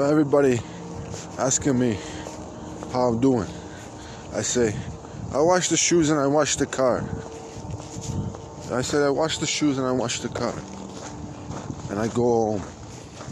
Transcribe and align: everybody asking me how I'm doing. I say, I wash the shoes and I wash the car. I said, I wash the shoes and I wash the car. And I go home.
everybody 0.00 0.60
asking 1.38 1.78
me 1.78 1.98
how 2.92 3.08
I'm 3.08 3.20
doing. 3.20 3.48
I 4.34 4.40
say, 4.40 4.74
I 5.32 5.40
wash 5.40 5.68
the 5.68 5.76
shoes 5.76 6.10
and 6.10 6.18
I 6.18 6.26
wash 6.26 6.56
the 6.56 6.66
car. 6.66 7.04
I 8.72 8.80
said, 8.80 9.02
I 9.02 9.10
wash 9.10 9.38
the 9.38 9.46
shoes 9.46 9.76
and 9.78 9.86
I 9.86 9.92
wash 9.92 10.20
the 10.20 10.28
car. 10.28 10.54
And 11.90 12.00
I 12.00 12.08
go 12.08 12.22
home. 12.22 12.62